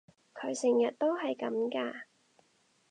[0.33, 1.93] 佢成日都係噉㗎？